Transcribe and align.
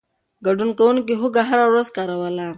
ګډون 0.45 0.69
کوونکو 0.77 1.13
هوږه 1.21 1.43
هره 1.49 1.65
ورځ 1.69 1.87
کاروله. 1.95 2.47